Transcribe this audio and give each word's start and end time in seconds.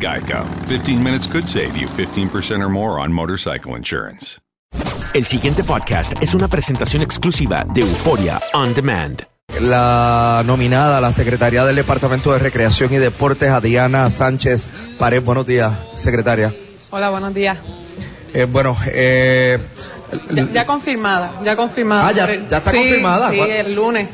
Geico. 0.00 0.44
15 0.68 1.02
minutes 1.02 1.26
could 1.26 1.46
save 1.46 1.76
you 1.76 1.86
15% 1.88 2.62
or 2.62 2.68
more 2.68 3.00
on 3.00 3.12
motorcycle 3.12 3.76
insurance. 3.76 4.38
El 5.14 5.24
siguiente 5.24 5.64
podcast 5.64 6.12
es 6.22 6.34
una 6.34 6.48
presentación 6.48 7.02
exclusiva 7.02 7.64
de 7.72 7.80
Euforia 7.80 8.40
On 8.52 8.74
Demand. 8.74 9.22
La 9.60 10.42
nominada 10.44 10.98
a 10.98 11.00
la 11.00 11.12
Secretaría 11.12 11.64
del 11.64 11.76
Departamento 11.76 12.32
de 12.32 12.38
Recreación 12.40 12.92
y 12.92 12.96
Deportes, 12.98 13.48
Adriana 13.50 14.10
Sánchez 14.10 14.68
Pared. 14.98 15.22
Buenos 15.22 15.46
días, 15.46 15.72
secretaria. 15.94 16.52
Hola, 16.90 17.08
buenos 17.10 17.32
días. 17.32 17.56
Eh, 18.34 18.44
bueno, 18.44 18.76
eh, 18.86 19.58
Ya, 20.30 20.46
ya 20.52 20.66
confirmada, 20.66 21.32
ya 21.42 21.56
confirmada. 21.56 22.08
Ah, 22.08 22.12
ya- 22.12 22.26
ya 22.48 22.58
está 22.58 22.70
Sí, 22.70 22.76
confirmada. 22.76 23.30
Sí, 23.30 23.36
¿Cuál- 23.38 23.50
el 23.50 23.74
lunes. 23.74 24.08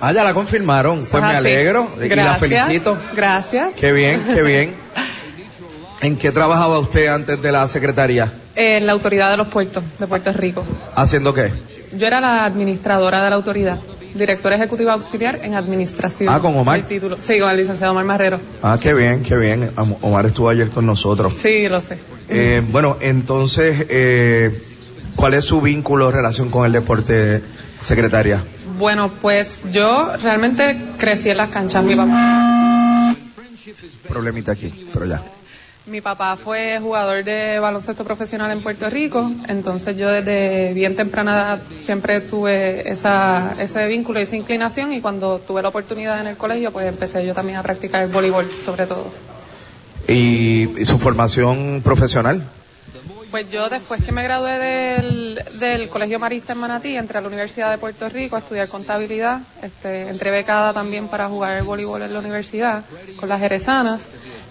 ah, 0.00 0.12
ya 0.12 0.24
la 0.24 0.34
confirmaron. 0.34 0.98
Pues 1.08 1.22
me 1.22 1.36
alegro 1.36 1.88
y 1.96 2.08
la 2.08 2.14
Gracias, 2.16 2.38
felicito. 2.40 2.98
Gracias. 3.14 3.74
Qué 3.74 3.92
bien, 3.92 4.24
qué 4.24 4.42
bien. 4.42 4.74
¿En 6.00 6.16
qué 6.16 6.30
trabajaba 6.30 6.78
usted 6.78 7.08
antes 7.08 7.42
de 7.42 7.52
la 7.52 7.66
secretaría? 7.66 8.32
En 8.54 8.86
la 8.86 8.92
autoridad 8.92 9.30
de 9.30 9.36
los 9.36 9.48
puertos 9.48 9.82
de 9.98 10.06
Puerto 10.06 10.32
Rico. 10.32 10.64
¿Haciendo 10.94 11.34
qué? 11.34 11.52
Yo 11.96 12.06
era 12.06 12.20
la 12.20 12.44
administradora 12.44 13.22
de 13.22 13.30
la 13.30 13.36
autoridad, 13.36 13.78
directora 14.14 14.56
ejecutiva 14.56 14.92
auxiliar 14.92 15.40
en 15.42 15.54
administración. 15.54 16.32
Ah, 16.32 16.40
¿con 16.40 16.56
Omar? 16.56 16.80
El 16.80 16.84
título. 16.86 17.16
Sí, 17.20 17.38
con 17.40 17.50
el 17.50 17.56
licenciado 17.56 17.92
Omar 17.92 18.04
Marrero. 18.04 18.40
Ah, 18.62 18.78
qué 18.80 18.94
bien, 18.94 19.22
qué 19.22 19.36
bien. 19.36 19.70
Omar 20.02 20.26
estuvo 20.26 20.48
ayer 20.48 20.70
con 20.70 20.86
nosotros. 20.86 21.32
Sí, 21.36 21.68
lo 21.68 21.80
sé. 21.80 21.98
Eh, 22.28 22.62
bueno, 22.70 22.96
entonces, 23.00 23.86
eh, 23.88 24.60
¿cuál 25.16 25.34
es 25.34 25.46
su 25.46 25.60
vínculo, 25.60 26.12
relación 26.12 26.48
con 26.48 26.64
el 26.66 26.72
deporte, 26.72 27.42
secretaria? 27.80 28.42
Bueno, 28.78 29.10
pues 29.20 29.62
yo 29.72 30.16
realmente 30.22 30.76
crecí 30.98 31.30
en 31.30 31.38
las 31.38 31.48
canchas. 31.48 31.82
Mi 31.84 31.96
papá, 31.96 33.14
Problemita 34.08 34.52
aquí, 34.52 34.72
pero 34.92 35.06
ya. 35.06 35.22
Mi 35.88 36.00
papá 36.00 36.36
fue 36.36 36.78
jugador 36.80 37.24
de 37.24 37.58
baloncesto 37.58 38.04
profesional 38.04 38.50
en 38.50 38.60
Puerto 38.60 38.88
Rico, 38.90 39.30
entonces 39.48 39.96
yo 39.96 40.08
desde 40.10 40.72
bien 40.74 40.96
temprana 40.96 41.32
edad 41.32 41.60
siempre 41.84 42.20
tuve 42.20 42.90
esa, 42.90 43.54
ese 43.58 43.86
vínculo 43.86 44.20
y 44.20 44.24
esa 44.24 44.36
inclinación 44.36 44.92
y 44.92 45.00
cuando 45.00 45.38
tuve 45.38 45.62
la 45.62 45.68
oportunidad 45.68 46.20
en 46.20 46.26
el 46.26 46.36
colegio 46.36 46.72
pues 46.72 46.86
empecé 46.86 47.24
yo 47.26 47.34
también 47.34 47.58
a 47.58 47.62
practicar 47.62 48.02
el 48.02 48.10
voleibol 48.10 48.50
sobre 48.64 48.86
todo. 48.86 49.06
¿Y, 50.06 50.80
y 50.80 50.84
su 50.84 50.98
formación 50.98 51.82
profesional? 51.82 52.42
Pues 53.30 53.50
yo 53.50 53.68
después 53.68 54.02
que 54.02 54.10
me 54.10 54.22
gradué 54.22 54.58
del, 54.58 55.44
del 55.60 55.90
Colegio 55.90 56.18
Marista 56.18 56.54
en 56.54 56.60
Manatí, 56.60 56.96
entré 56.96 57.18
a 57.18 57.20
la 57.20 57.28
Universidad 57.28 57.70
de 57.70 57.76
Puerto 57.76 58.08
Rico 58.08 58.36
a 58.36 58.38
estudiar 58.38 58.68
contabilidad, 58.68 59.40
este, 59.60 60.08
entré 60.08 60.30
becada 60.30 60.72
también 60.72 61.08
para 61.08 61.28
jugar 61.28 61.58
el 61.58 61.64
voleibol 61.64 62.00
en 62.00 62.14
la 62.14 62.20
universidad 62.20 62.84
con 63.20 63.28
las 63.28 63.38
jerezanas 63.40 64.08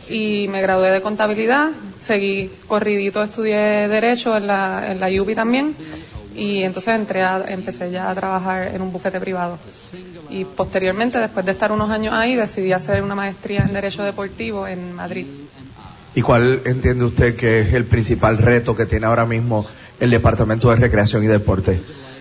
y 0.10 0.48
me 0.48 0.62
gradué 0.62 0.92
de 0.92 1.02
contabilidad, 1.02 1.70
seguí 2.00 2.52
corridito, 2.68 3.22
estudié 3.24 3.88
derecho 3.88 4.36
en 4.38 4.48
la, 4.48 4.92
en 4.92 5.00
la 5.00 5.08
UBI 5.08 5.36
también 5.36 5.76
y 6.38 6.64
entonces 6.64 6.94
entré 6.94 7.24
a, 7.24 7.44
empecé 7.48 7.90
ya 7.90 8.10
a 8.10 8.16
trabajar 8.16 8.68
en 8.74 8.82
un 8.82 8.92
bufete 8.92 9.20
privado. 9.20 9.58
Y 10.30 10.46
posteriormente, 10.46 11.18
después 11.18 11.46
de 11.46 11.52
estar 11.54 11.72
unos 11.72 11.90
años 11.90 12.14
ahí, 12.14 12.36
decidí 12.36 12.72
hacer 12.72 13.02
una 13.02 13.16
maestría 13.16 13.66
en 13.66 13.74
Derecho 13.74 14.04
Deportivo 14.04 14.68
en 14.68 14.94
Madrid. 14.94 15.26
¿Y 16.14 16.22
cuál 16.22 16.62
entiende 16.66 17.06
usted 17.06 17.36
que 17.36 17.62
es 17.62 17.74
el 17.74 17.86
principal 17.86 18.38
reto 18.38 18.76
que 18.76 18.86
tiene 18.86 19.08
ahora 19.08 19.26
mismo 19.26 19.66
el 20.00 20.12
Departamento 20.12 20.70
de 20.70 20.76
Recreación 20.76 21.24
y 21.24 21.28
Deporte? 21.28 21.80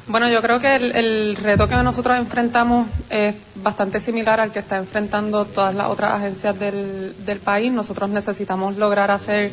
Bueno, 0.08 0.28
yo 0.28 0.40
creo 0.40 0.60
que 0.60 0.76
el, 0.76 0.94
el 0.94 1.36
reto 1.36 1.66
que 1.66 1.74
nosotros 1.76 2.16
enfrentamos 2.16 2.86
es 3.10 3.34
bastante 3.56 3.98
similar 3.98 4.38
al 4.38 4.52
que 4.52 4.60
está 4.60 4.76
enfrentando 4.76 5.44
todas 5.46 5.74
las 5.74 5.88
otras 5.88 6.12
agencias 6.12 6.56
del, 6.56 7.12
del 7.26 7.40
país. 7.40 7.72
Nosotros 7.72 8.08
necesitamos 8.10 8.76
lograr 8.76 9.10
hacer 9.10 9.50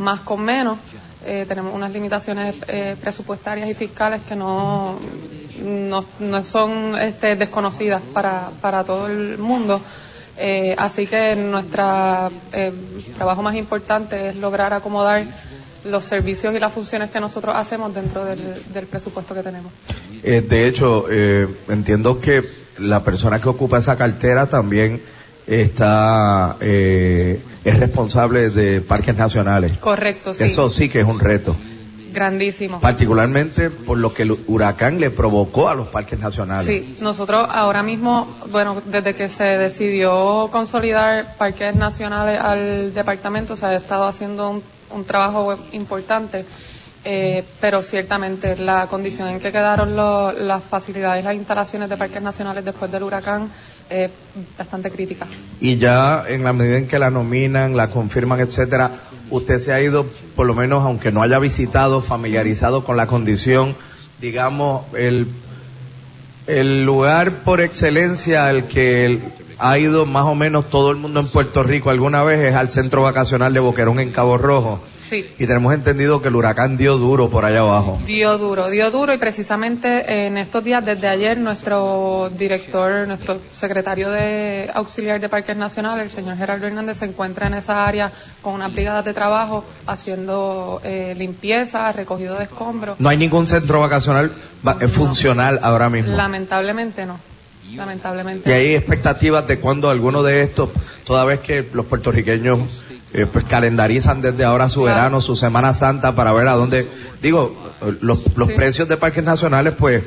más 0.00 0.20
con 0.22 0.42
menos. 0.42 0.78
Eh, 1.24 1.44
tenemos 1.46 1.72
unas 1.72 1.92
limitaciones 1.92 2.56
eh, 2.66 2.96
presupuestarias 3.00 3.70
y 3.70 3.74
fiscales 3.74 4.22
que 4.28 4.34
no, 4.34 4.98
no, 5.62 6.04
no 6.18 6.42
son 6.42 6.98
este, 7.00 7.36
desconocidas 7.36 8.02
para, 8.12 8.50
para 8.60 8.82
todo 8.82 9.06
el 9.06 9.38
mundo. 9.38 9.80
Eh, 10.36 10.74
así 10.76 11.06
que 11.06 11.36
nuestro 11.36 12.28
trabajo 13.14 13.42
más 13.42 13.54
importante 13.54 14.30
es 14.30 14.34
lograr 14.36 14.72
acomodar 14.72 15.24
los 15.84 16.04
servicios 16.04 16.54
y 16.54 16.58
las 16.58 16.72
funciones 16.72 17.10
que 17.10 17.20
nosotros 17.20 17.54
hacemos 17.56 17.94
dentro 17.94 18.24
del, 18.24 18.40
del 18.72 18.86
presupuesto 18.86 19.34
que 19.34 19.42
tenemos. 19.42 19.72
Eh, 20.22 20.40
de 20.40 20.68
hecho, 20.68 21.06
eh, 21.10 21.48
entiendo 21.68 22.20
que 22.20 22.42
la 22.78 23.02
persona 23.02 23.38
que 23.40 23.48
ocupa 23.48 23.78
esa 23.78 23.96
cartera 23.96 24.46
también 24.46 25.00
está 25.46 26.56
eh, 26.60 27.40
es 27.64 27.80
responsable 27.80 28.50
de 28.50 28.80
parques 28.80 29.16
nacionales. 29.16 29.78
Correcto, 29.78 30.34
sí. 30.34 30.44
Eso 30.44 30.68
sí 30.70 30.88
que 30.88 31.00
es 31.00 31.06
un 31.06 31.18
reto, 31.18 31.56
Grandísimo. 32.12 32.80
particularmente 32.80 33.70
por 33.70 33.98
lo 33.98 34.12
que 34.12 34.22
el 34.22 34.36
huracán 34.46 35.00
le 35.00 35.10
provocó 35.10 35.68
a 35.68 35.74
los 35.74 35.88
parques 35.88 36.18
nacionales. 36.18 36.66
Sí, 36.66 36.96
nosotros 37.00 37.48
ahora 37.50 37.82
mismo, 37.82 38.28
bueno, 38.50 38.80
desde 38.84 39.14
que 39.14 39.28
se 39.28 39.44
decidió 39.44 40.48
consolidar 40.52 41.36
parques 41.36 41.74
nacionales 41.74 42.40
al 42.40 42.94
departamento, 42.94 43.56
se 43.56 43.66
ha 43.66 43.74
estado 43.74 44.04
haciendo 44.06 44.50
un 44.50 44.62
un 44.94 45.04
trabajo 45.04 45.56
importante. 45.72 46.44
Eh, 47.04 47.42
pero 47.60 47.82
ciertamente 47.82 48.54
la 48.56 48.86
condición 48.86 49.28
en 49.28 49.40
que 49.40 49.50
quedaron 49.50 49.96
lo- 49.96 50.30
las 50.30 50.62
facilidades, 50.62 51.24
las 51.24 51.34
instalaciones 51.34 51.88
de 51.88 51.96
parques 51.96 52.22
nacionales 52.22 52.64
después 52.64 52.92
del 52.92 53.02
huracán 53.02 53.50
es 53.90 54.08
bastante 54.56 54.88
crítica. 54.88 55.26
Y 55.60 55.78
ya 55.78 56.22
en 56.28 56.44
la 56.44 56.52
medida 56.52 56.78
en 56.78 56.86
que 56.86 57.00
la 57.00 57.10
nominan, 57.10 57.76
la 57.76 57.88
confirman, 57.88 58.38
etcétera, 58.38 58.88
usted 59.30 59.58
se 59.58 59.72
ha 59.72 59.80
ido, 59.82 60.06
por 60.36 60.46
lo 60.46 60.54
menos, 60.54 60.84
aunque 60.84 61.10
no 61.10 61.22
haya 61.22 61.40
visitado, 61.40 62.02
familiarizado 62.02 62.84
con 62.84 62.96
la 62.96 63.08
condición, 63.08 63.74
digamos, 64.20 64.84
el, 64.94 65.26
el 66.46 66.84
lugar 66.84 67.32
por 67.44 67.60
excelencia 67.60 68.46
al 68.46 68.68
que 68.68 69.18
ha 69.62 69.78
ido 69.78 70.04
más 70.06 70.24
o 70.24 70.34
menos 70.34 70.68
todo 70.70 70.90
el 70.90 70.96
mundo 70.96 71.20
en 71.20 71.26
Puerto 71.28 71.62
Rico 71.62 71.90
alguna 71.90 72.22
vez 72.24 72.40
es 72.40 72.54
al 72.54 72.68
centro 72.68 73.02
vacacional 73.02 73.54
de 73.54 73.60
Boquerón 73.60 74.00
en 74.00 74.10
Cabo 74.10 74.36
Rojo. 74.38 74.80
Sí. 75.04 75.26
Y 75.38 75.46
tenemos 75.46 75.74
entendido 75.74 76.22
que 76.22 76.28
el 76.28 76.36
huracán 76.36 76.78
dio 76.78 76.96
duro 76.96 77.28
por 77.28 77.44
allá 77.44 77.60
abajo. 77.60 77.98
Dio 78.06 78.38
duro, 78.38 78.70
dio 78.70 78.90
duro 78.90 79.12
y 79.12 79.18
precisamente 79.18 80.26
en 80.26 80.38
estos 80.38 80.64
días, 80.64 80.82
desde 80.86 81.06
ayer, 81.06 81.36
nuestro 81.36 82.30
director, 82.38 83.06
nuestro 83.06 83.36
secretario 83.52 84.10
de 84.10 84.70
auxiliar 84.72 85.20
de 85.20 85.28
Parques 85.28 85.54
Nacionales, 85.54 86.06
el 86.06 86.10
señor 86.10 86.38
Gerardo 86.38 86.66
Hernández, 86.66 86.96
se 86.98 87.04
encuentra 87.04 87.46
en 87.46 87.54
esa 87.54 87.84
área 87.86 88.10
con 88.40 88.54
una 88.54 88.68
brigada 88.68 89.02
de 89.02 89.12
trabajo 89.12 89.64
haciendo 89.86 90.80
eh, 90.82 91.14
limpieza, 91.18 91.92
recogido 91.92 92.36
de 92.38 92.44
escombros. 92.44 92.98
No 92.98 93.10
hay 93.10 93.18
ningún 93.18 93.46
centro 93.46 93.80
vacacional 93.80 94.32
va- 94.66 94.78
eh, 94.80 94.88
funcional 94.88 95.60
ahora 95.62 95.90
mismo. 95.90 96.10
Lamentablemente 96.16 97.04
no, 97.04 97.18
lamentablemente. 97.76 98.48
Y 98.48 98.52
hay 98.52 98.74
expectativas 98.74 99.46
de 99.46 99.58
cuando 99.58 99.90
alguno 99.90 100.22
de 100.22 100.42
estos, 100.42 100.70
toda 101.04 101.24
vez 101.24 101.40
que 101.40 101.66
los 101.72 101.86
puertorriqueños 101.86 102.84
eh, 103.14 103.26
pues 103.30 103.44
calendarizan 103.44 104.22
desde 104.22 104.44
ahora 104.44 104.68
su 104.68 104.80
Claro. 104.82 104.96
verano, 104.96 105.20
su 105.20 105.36
Semana 105.36 105.74
Santa 105.74 106.14
para 106.14 106.32
ver 106.32 106.48
a 106.48 106.54
dónde, 106.54 106.86
digo, 107.20 107.54
eh, 107.82 107.94
los, 108.00 108.36
los 108.36 108.48
Sí. 108.48 108.54
precios 108.54 108.88
de 108.88 108.96
parques 108.96 109.22
nacionales 109.24 109.74
pues 109.78 110.02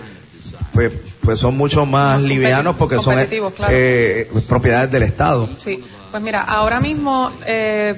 pues 0.74 0.92
pues 1.22 1.40
son 1.40 1.56
mucho 1.58 1.86
más 1.86 2.22
livianos 2.22 2.76
porque 2.76 3.00
son 3.00 3.18
eh, 3.20 3.28
claro. 3.56 3.74
eh, 3.76 4.30
propiedades 4.48 4.92
del 4.92 5.04
Estado. 5.04 5.48
Sí, 5.58 5.84
pues 6.12 6.22
mira, 6.22 6.42
ahora 6.42 6.80
mismo, 6.80 7.32
eh, 7.48 7.96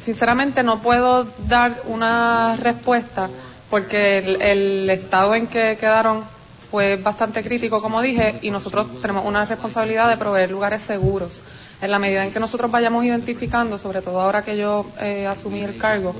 sinceramente 0.00 0.62
no 0.62 0.80
puedo 0.80 1.26
dar 1.48 1.82
una 1.86 2.56
respuesta 2.56 3.28
porque 3.68 4.18
el, 4.18 4.40
el 4.42 4.90
estado 4.90 5.34
en 5.34 5.46
que 5.46 5.76
quedaron 5.78 6.22
fue 6.70 6.96
bastante 6.96 7.42
crítico, 7.42 7.80
como 7.80 8.02
dije, 8.02 8.38
y 8.42 8.50
nosotros 8.50 9.00
tenemos 9.00 9.24
una 9.24 9.44
responsabilidad 9.44 10.08
de 10.08 10.16
proveer 10.16 10.50
lugares 10.50 10.82
seguros. 10.82 11.40
En 11.80 11.90
la 11.90 11.98
medida 11.98 12.24
en 12.24 12.32
que 12.32 12.40
nosotros 12.40 12.70
vayamos 12.70 13.04
identificando, 13.04 13.78
sobre 13.78 14.02
todo 14.02 14.20
ahora 14.20 14.42
que 14.42 14.56
yo 14.56 14.84
eh, 15.00 15.26
asumí 15.26 15.60
el 15.60 15.76
cargo, 15.76 16.14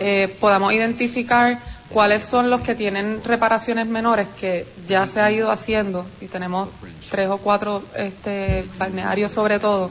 eh, 0.00 0.34
podamos 0.40 0.72
identificar 0.72 1.58
cuáles 1.90 2.22
son 2.22 2.48
los 2.48 2.62
que 2.62 2.74
tienen 2.74 3.22
reparaciones 3.22 3.86
menores 3.86 4.26
que 4.40 4.66
ya 4.88 5.06
se 5.06 5.20
ha 5.20 5.30
ido 5.30 5.50
haciendo 5.50 6.06
y 6.22 6.26
tenemos 6.26 6.70
tres 7.10 7.28
o 7.28 7.36
cuatro 7.36 7.82
este, 7.94 8.64
balnearios 8.78 9.32
sobre 9.32 9.58
todo 9.58 9.90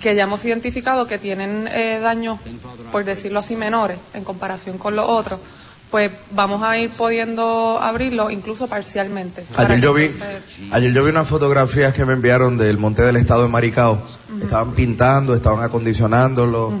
que 0.00 0.14
ya 0.14 0.24
hemos 0.24 0.44
identificado 0.44 1.06
que 1.06 1.18
tienen 1.18 1.66
eh, 1.66 1.98
daños, 1.98 2.38
por 2.92 3.04
decirlo 3.04 3.38
así, 3.38 3.56
menores 3.56 3.98
en 4.12 4.22
comparación 4.22 4.76
con 4.76 4.94
los 4.94 5.08
otros, 5.08 5.40
pues 5.94 6.10
vamos 6.32 6.60
a 6.64 6.76
ir 6.76 6.90
pudiendo 6.90 7.78
abrirlo 7.80 8.28
incluso 8.28 8.66
parcialmente. 8.66 9.44
Ayer 9.54 9.80
yo 9.80 9.94
vi, 9.94 10.10
ayer 10.72 10.92
yo 10.92 11.04
vi 11.04 11.10
unas 11.10 11.28
fotografías 11.28 11.94
que 11.94 12.04
me 12.04 12.14
enviaron 12.14 12.56
del 12.56 12.78
Monte 12.78 13.02
del 13.02 13.14
Estado 13.14 13.44
de 13.44 13.48
Maricao. 13.48 14.02
Estaban 14.42 14.72
pintando, 14.72 15.36
estaban 15.36 15.62
acondicionándolo. 15.62 16.72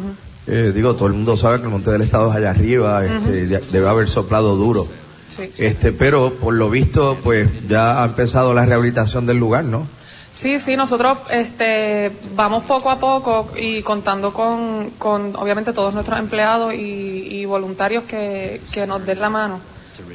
Eh, 0.48 0.72
digo, 0.74 0.96
todo 0.96 1.06
el 1.06 1.14
mundo 1.14 1.36
sabe 1.36 1.58
que 1.58 1.66
el 1.66 1.70
Monte 1.70 1.92
del 1.92 2.02
Estado 2.02 2.28
es 2.28 2.34
allá 2.34 2.50
arriba, 2.50 3.04
este, 3.04 3.46
debe 3.46 3.88
haber 3.88 4.08
soplado 4.08 4.56
duro. 4.56 4.84
Sí. 5.28 5.48
Este, 5.58 5.92
pero 5.92 6.32
por 6.32 6.54
lo 6.54 6.68
visto, 6.68 7.16
pues 7.22 7.48
ya 7.68 8.02
ha 8.02 8.06
empezado 8.06 8.52
la 8.52 8.66
rehabilitación 8.66 9.26
del 9.26 9.36
lugar, 9.36 9.62
¿no? 9.62 9.86
Sí, 10.34 10.58
sí, 10.58 10.76
nosotros 10.76 11.18
este, 11.30 12.10
vamos 12.34 12.64
poco 12.64 12.90
a 12.90 12.98
poco 12.98 13.50
y 13.56 13.82
contando 13.82 14.32
con, 14.32 14.90
con 14.98 15.36
obviamente 15.36 15.72
todos 15.72 15.94
nuestros 15.94 16.18
empleados 16.18 16.74
y, 16.74 17.28
y 17.30 17.44
voluntarios 17.44 18.04
que, 18.04 18.60
que 18.72 18.86
nos 18.86 19.06
den 19.06 19.20
la 19.20 19.30
mano 19.30 19.60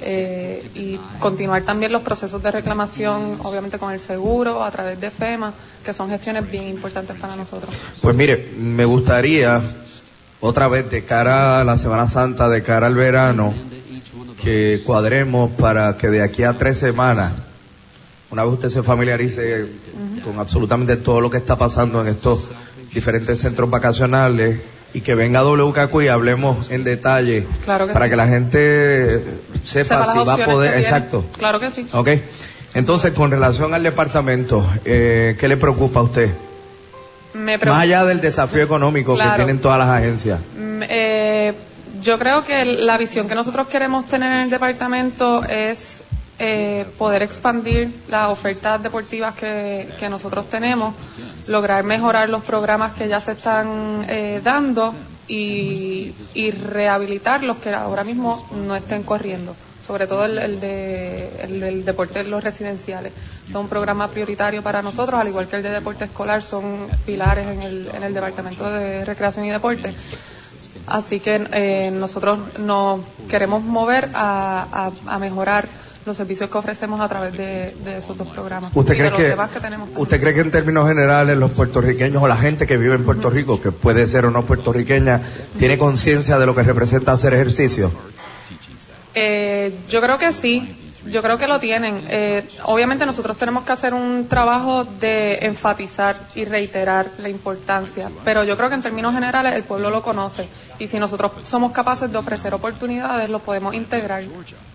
eh, 0.02 0.70
y 0.76 1.00
continuar 1.20 1.64
también 1.64 1.92
los 1.92 2.02
procesos 2.02 2.42
de 2.44 2.52
reclamación, 2.52 3.40
obviamente 3.44 3.78
con 3.78 3.92
el 3.94 4.00
seguro, 4.00 4.64
a 4.64 4.72
través 4.72 5.00
de 5.00 5.10
FEMA, 5.10 5.54
que 5.84 5.94
son 5.94 6.10
gestiones 6.10 6.50
bien 6.50 6.68
importantes 6.68 7.16
para 7.18 7.36
nosotros. 7.36 7.74
Pues 8.02 8.16
mire, 8.16 8.52
me 8.58 8.86
gustaría 8.86 9.62
otra 10.42 10.68
vez 10.68 10.90
de 10.90 11.04
cara 11.04 11.62
a 11.62 11.64
la 11.64 11.78
Semana 11.78 12.08
Santa, 12.08 12.50
de 12.50 12.64
cara 12.64 12.88
al 12.88 12.96
verano, 12.96 13.54
que 14.42 14.82
cuadremos 14.86 15.52
para 15.52 15.98
que 15.98 16.08
de 16.08 16.22
aquí 16.22 16.44
a 16.44 16.54
tres 16.54 16.78
semanas, 16.78 17.32
una 18.32 18.44
vez 18.44 18.54
usted 18.54 18.70
se 18.70 18.84
familiarice 18.84 19.66
con 20.24 20.40
absolutamente 20.40 20.98
todo 20.98 21.22
lo 21.22 21.30
que 21.30 21.38
está 21.38 21.58
pasando 21.58 22.02
en 22.02 22.08
estos 22.08 22.52
diferentes 22.94 23.40
centros 23.40 23.70
vacacionales 23.70 24.60
y 24.94 25.02
que 25.02 25.16
venga 25.16 25.44
WKQ 25.44 26.02
y 26.02 26.08
hablemos 26.08 26.72
en 26.72 26.84
detalle 26.84 27.46
Claro 27.64 27.88
que 27.88 27.94
para 27.94 28.06
sí. 28.06 28.10
que 28.10 28.16
la 28.16 28.28
gente 28.28 29.24
sepa, 29.64 30.12
si 30.12 30.20
va 30.20 30.34
a 30.34 30.46
poder, 30.46 30.78
exacto. 30.78 31.26
Claro 31.38 31.60
que 31.60 31.70
sí. 31.70 31.86
Ok. 31.94 32.10
Entonces, 32.74 33.14
con 33.14 33.32
relación 33.32 33.74
al 33.74 33.84
departamento, 33.84 34.68
eh, 34.86 35.36
¿qué 35.40 35.48
le 35.48 35.58
preocupa 35.58 36.00
a 36.00 36.04
usted? 36.04 36.30
Me 37.34 37.58
Más 37.58 37.82
allá 37.82 38.06
del 38.06 38.22
desafío 38.22 38.64
económico 38.64 39.16
que 39.16 39.30
tienen 39.36 39.60
todas 39.60 39.80
las 39.80 39.90
agencias. 39.90 40.40
Mm, 40.58 40.84
eh, 40.88 41.54
yo 42.02 42.18
creo 42.18 42.42
que 42.42 42.66
la 42.66 42.98
visión 42.98 43.28
que 43.28 43.36
nosotros 43.36 43.68
queremos 43.68 44.06
tener 44.08 44.32
en 44.34 44.42
el 44.42 44.50
departamento 44.50 45.44
es 45.44 45.99
eh, 46.40 46.86
poder 46.98 47.22
expandir 47.24 48.04
las 48.08 48.30
ofertas 48.30 48.82
deportivas 48.82 49.36
que, 49.36 49.90
que 50.00 50.10
nosotros 50.10 50.50
tenemos, 50.50 50.96
lograr 51.48 51.84
mejorar 51.84 52.30
los 52.30 52.44
programas 52.44 52.94
que 52.94 53.08
ya 53.08 53.20
se 53.20 53.34
están 53.34 54.06
eh, 54.08 54.40
dando 54.44 54.96
y, 55.28 56.14
y 56.34 56.52
rehabilitar 56.52 57.44
los 57.44 57.58
que 57.58 57.74
ahora 57.74 58.04
mismo 58.04 58.48
no 58.66 58.76
estén 58.76 59.04
corriendo 59.04 59.56
sobre 59.86 60.06
todo 60.06 60.24
el, 60.26 60.38
el 60.38 60.60
de, 60.60 61.30
el 61.42 61.60
del 61.60 61.84
deporte 61.84 62.24
los 62.24 62.44
residenciales. 62.44 63.12
Son 63.52 63.62
un 63.62 63.70
programa 63.70 64.08
prioritario 64.08 64.62
para 64.62 64.84
nosotros, 64.84 65.20
al 65.20 65.28
igual 65.28 65.48
que 65.48 65.56
el 65.56 65.64
de 65.64 65.72
deporte 65.72 66.06
escolar, 66.06 66.44
son 66.44 66.88
pilares 67.08 67.48
en 67.48 67.62
el, 67.64 67.90
en 67.96 68.04
el 68.04 68.14
Departamento 68.14 68.70
de 68.70 69.04
Recreación 69.04 69.46
y 69.46 69.50
Deporte. 69.50 69.96
Así 70.86 71.20
que 71.20 71.44
eh, 71.54 71.90
nosotros 71.92 72.38
nos 72.60 73.02
queremos 73.28 73.64
mover 73.64 74.12
a- 74.14 74.92
a 75.08 75.18
mejorar 75.18 75.68
los 76.10 76.18
servicios 76.18 76.50
que 76.50 76.58
ofrecemos 76.58 77.00
a 77.00 77.08
través 77.08 77.38
de, 77.38 77.74
de 77.86 77.98
esos 78.00 78.18
dos 78.18 78.28
programas. 78.28 78.72
¿Usted 78.74 78.98
cree 78.98 79.12
que, 79.12 79.36
que 79.36 80.00
usted 80.02 80.20
cree 80.20 80.34
que 80.34 80.42
en 80.42 80.52
términos 80.52 80.88
generales 80.88 81.38
los 81.38 81.52
puertorriqueños 81.52 82.22
o 82.22 82.28
la 82.28 82.38
gente 82.38 82.66
que 82.66 82.78
vive 82.78 82.96
en 82.96 83.06
Puerto 83.06 83.30
Rico, 83.30 83.62
que 83.62 83.72
puede 83.72 84.08
ser 84.08 84.26
o 84.26 84.32
no 84.32 84.44
puertorriqueña, 84.44 85.22
tiene 85.58 85.78
conciencia 85.78 86.40
de 86.40 86.46
lo 86.48 86.56
que 86.56 86.64
representa 86.64 87.12
hacer 87.12 87.34
ejercicio? 87.36 87.92
Eh, 89.14 89.74
yo 89.88 90.02
creo 90.02 90.18
que 90.18 90.32
sí, 90.32 90.79
yo 91.06 91.22
creo 91.22 91.38
que 91.38 91.48
lo 91.48 91.60
tienen. 91.60 92.02
Eh, 92.10 92.48
obviamente 92.64 93.06
nosotros 93.06 93.38
tenemos 93.38 93.64
que 93.64 93.72
hacer 93.72 93.94
un 93.94 94.28
trabajo 94.28 94.84
de 94.84 95.36
enfatizar 95.42 96.18
y 96.36 96.46
reiterar 96.46 97.08
la 97.20 97.30
importancia, 97.30 98.10
pero 98.24 98.44
yo 98.44 98.58
creo 98.58 98.70
que 98.70 98.76
en 98.76 98.82
términos 98.82 99.14
generales 99.14 99.54
el 99.54 99.64
pueblo 99.64 99.90
lo 99.90 100.02
conoce 100.02 100.48
y 100.80 100.88
si 100.88 100.98
nosotros 101.00 101.32
somos 101.44 101.72
capaces 101.72 102.12
de 102.12 102.18
ofrecer 102.18 102.54
oportunidades 102.54 103.30
lo 103.30 103.40
podemos 103.40 103.74
integrar. 103.74 104.24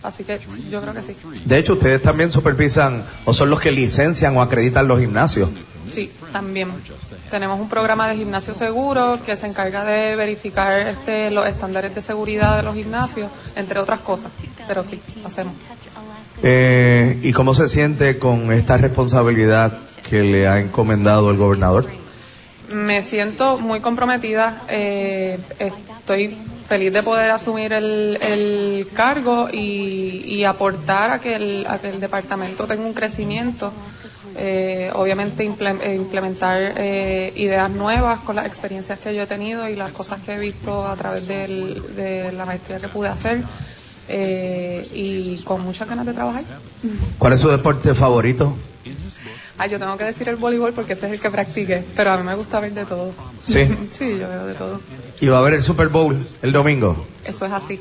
Así 0.02 0.24
que 0.24 0.38
yo 0.70 0.80
creo 0.80 0.94
que 0.94 1.02
sí. 1.02 1.16
De 1.44 1.58
hecho, 1.58 1.74
ustedes 1.74 2.02
también 2.02 2.30
supervisan 2.30 3.04
o 3.24 3.32
son 3.32 3.50
los 3.50 3.60
que 3.60 3.72
licencian 3.72 4.36
o 4.36 4.42
acreditan 4.42 4.86
los 4.86 5.00
gimnasios. 5.00 5.48
Sí, 5.94 6.10
también. 6.32 6.72
Tenemos 7.30 7.60
un 7.60 7.68
programa 7.68 8.08
de 8.08 8.16
gimnasio 8.16 8.54
seguro 8.54 9.18
que 9.24 9.36
se 9.36 9.46
encarga 9.46 9.84
de 9.84 10.16
verificar 10.16 10.80
este, 10.80 11.30
los 11.30 11.46
estándares 11.46 11.94
de 11.94 12.02
seguridad 12.02 12.56
de 12.56 12.62
los 12.64 12.74
gimnasios, 12.74 13.30
entre 13.54 13.78
otras 13.78 14.00
cosas. 14.00 14.30
Pero 14.66 14.82
sí, 14.84 15.00
lo 15.20 15.28
hacemos. 15.28 15.54
Eh, 16.42 17.20
¿Y 17.22 17.32
cómo 17.32 17.54
se 17.54 17.68
siente 17.68 18.18
con 18.18 18.52
esta 18.52 18.76
responsabilidad 18.76 19.78
que 20.08 20.22
le 20.22 20.48
ha 20.48 20.58
encomendado 20.58 21.30
el 21.30 21.36
gobernador? 21.36 21.86
Me 22.72 23.02
siento 23.02 23.58
muy 23.58 23.80
comprometida. 23.80 24.62
eh, 24.68 25.38
estoy 25.58 26.36
feliz 26.68 26.92
de 26.92 27.02
poder 27.02 27.30
asumir 27.30 27.72
el, 27.72 28.18
el 28.20 28.86
cargo 28.94 29.48
y, 29.52 30.22
y 30.26 30.44
aportar 30.44 31.10
a 31.12 31.18
que, 31.20 31.36
el, 31.36 31.66
a 31.68 31.78
que 31.78 31.90
el 31.90 32.00
departamento 32.00 32.66
tenga 32.66 32.84
un 32.84 32.94
crecimiento. 32.94 33.72
Eh, 34.36 34.90
obviamente 34.94 35.44
eh, 35.44 35.94
implementar 35.94 36.74
eh, 36.76 37.32
ideas 37.36 37.70
nuevas 37.70 38.20
con 38.20 38.34
las 38.36 38.46
experiencias 38.46 38.98
que 38.98 39.14
yo 39.14 39.22
he 39.22 39.26
tenido 39.26 39.68
y 39.68 39.76
las 39.76 39.92
cosas 39.92 40.20
que 40.22 40.32
he 40.34 40.38
visto 40.38 40.86
a 40.86 40.96
través 40.96 41.26
del- 41.28 41.94
de 41.94 42.32
la 42.32 42.44
maestría 42.44 42.78
que 42.78 42.88
pude 42.88 43.08
hacer 43.08 43.42
eh, 44.08 44.86
y 44.92 45.38
con 45.44 45.62
muchas 45.62 45.88
ganas 45.88 46.04
de 46.06 46.12
trabajar. 46.12 46.44
¿Cuál 47.18 47.32
es 47.32 47.40
su 47.40 47.48
deporte 47.48 47.94
favorito? 47.94 48.56
Ay, 49.56 49.70
yo 49.70 49.78
tengo 49.78 49.96
que 49.96 50.04
decir 50.04 50.28
el 50.28 50.36
voleibol 50.36 50.72
porque 50.72 50.94
ese 50.94 51.06
es 51.06 51.12
el 51.12 51.20
que 51.20 51.30
practique, 51.30 51.84
pero 51.94 52.10
a 52.10 52.16
mí 52.16 52.24
me 52.24 52.34
gusta 52.34 52.58
ver 52.60 52.74
de 52.74 52.84
todo. 52.84 53.12
Sí. 53.42 53.66
sí, 53.96 54.18
yo 54.18 54.28
veo 54.28 54.46
de 54.46 54.54
todo. 54.54 54.80
Y 55.20 55.28
va 55.28 55.36
a 55.36 55.40
haber 55.40 55.54
el 55.54 55.62
Super 55.62 55.88
Bowl 55.88 56.18
el 56.42 56.52
domingo. 56.52 57.06
Eso 57.24 57.46
es 57.46 57.52
así. 57.52 57.80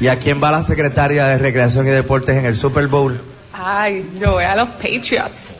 ¿Y 0.00 0.08
a 0.08 0.18
quién 0.18 0.42
va 0.42 0.50
la 0.52 0.62
secretaria 0.62 1.26
de 1.26 1.38
Recreación 1.38 1.86
y 1.86 1.90
Deportes 1.90 2.36
en 2.36 2.44
el 2.44 2.56
Super 2.56 2.86
Bowl? 2.88 3.18
Ay, 3.54 4.08
yo 4.20 4.32
voy 4.32 4.44
a 4.44 4.54
los 4.54 4.68
Patriots. 4.70 5.54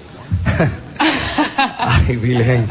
Ay, 1.78 2.16
Virgen. 2.16 2.66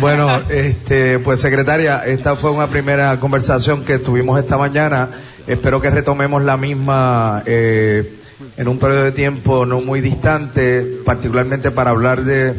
Bueno, 0.00 0.40
este, 0.48 1.18
pues 1.18 1.40
secretaria, 1.40 2.04
esta 2.04 2.36
fue 2.36 2.50
una 2.50 2.66
primera 2.68 3.18
conversación 3.20 3.84
que 3.84 3.98
tuvimos 3.98 4.38
esta 4.38 4.56
mañana. 4.56 5.08
Espero 5.46 5.80
que 5.80 5.90
retomemos 5.90 6.42
la 6.42 6.56
misma 6.56 7.42
eh, 7.46 8.14
en 8.56 8.68
un 8.68 8.78
periodo 8.78 9.04
de 9.04 9.12
tiempo 9.12 9.66
no 9.66 9.80
muy 9.80 10.00
distante, 10.00 10.82
particularmente 11.04 11.70
para 11.70 11.90
hablar 11.90 12.24
de 12.24 12.54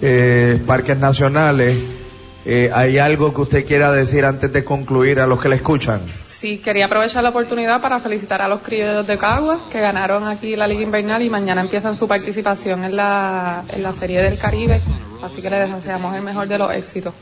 eh, 0.00 0.60
parques 0.66 0.98
nacionales. 0.98 1.76
Eh, 2.46 2.70
¿Hay 2.74 2.98
algo 2.98 3.34
que 3.34 3.40
usted 3.42 3.66
quiera 3.66 3.92
decir 3.92 4.24
antes 4.24 4.52
de 4.52 4.64
concluir 4.64 5.20
a 5.20 5.26
los 5.26 5.40
que 5.40 5.48
le 5.48 5.56
escuchan? 5.56 6.00
Sí, 6.40 6.56
quería 6.56 6.86
aprovechar 6.86 7.22
la 7.22 7.28
oportunidad 7.28 7.82
para 7.82 8.00
felicitar 8.00 8.40
a 8.40 8.48
los 8.48 8.62
criollos 8.62 9.06
de 9.06 9.18
Cagua 9.18 9.60
que 9.70 9.78
ganaron 9.78 10.26
aquí 10.26 10.56
la 10.56 10.66
Liga 10.66 10.80
Invernal 10.80 11.20
y 11.22 11.28
mañana 11.28 11.60
empiezan 11.60 11.94
su 11.94 12.08
participación 12.08 12.82
en 12.82 12.96
la, 12.96 13.62
en 13.68 13.82
la 13.82 13.92
Serie 13.92 14.22
del 14.22 14.38
Caribe. 14.38 14.80
Así 15.22 15.42
que 15.42 15.50
les 15.50 15.70
deseamos 15.70 16.16
el 16.16 16.22
mejor 16.22 16.48
de 16.48 16.56
los 16.56 16.72
éxitos. 16.72 17.12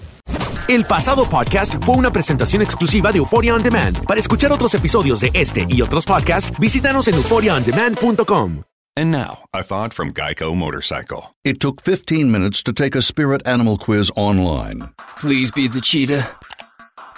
El 0.69 0.85
pasado 0.85 1.29
podcast 1.29 1.85
fue 1.85 1.97
una 1.97 2.13
presentación 2.13 2.63
exclusiva 2.63 3.11
de 3.11 3.19
Euphoria 3.19 3.57
On 3.57 3.63
Demand. 3.63 4.05
Para 4.05 4.21
escuchar 4.21 4.53
otros 4.53 4.73
episodios 4.75 5.19
de 5.19 5.33
este 5.35 5.67
y 5.69 5.83
otros 5.83 6.05
podcasts, 6.05 6.57
visítanos 6.61 7.09
en 7.09 7.15
euphoriaondemand.com. 7.15 8.63
And 8.97 9.11
now, 9.11 9.39
a 9.53 9.65
thought 9.65 9.95
from 9.95 10.13
Geico 10.13 10.55
Motorcycle. 10.55 11.35
It 11.45 11.59
took 11.59 11.83
15 11.83 12.31
minutes 12.31 12.63
to 12.63 12.73
take 12.73 12.97
a 12.97 13.03
spirit 13.03 13.45
animal 13.49 13.79
quiz 13.79 14.13
online. 14.15 14.91
Please 15.19 15.51
be 15.51 15.67
the 15.67 15.81
cheetah. 15.81 16.25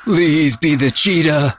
Please 0.05 0.57
be 0.57 0.77
the 0.77 0.91
cheetah. 0.91 1.59